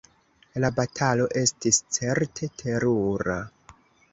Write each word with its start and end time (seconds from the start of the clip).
La 0.63 0.69
batalo 0.77 1.27
estis 1.41 1.81
certe 1.99 2.51
terura! 2.63 3.37